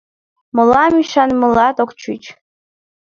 —Мылам 0.55 0.93
ӱшанымылат 1.01 1.77
ок 1.83 1.91
чуч... 2.01 2.23